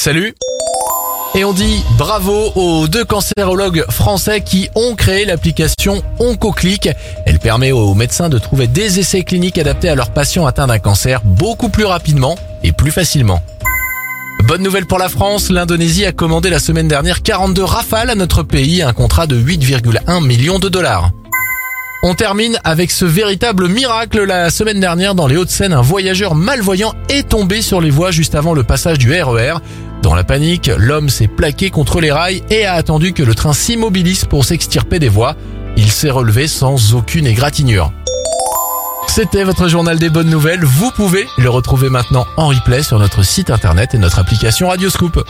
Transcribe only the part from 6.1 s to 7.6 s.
OncoClick. Elle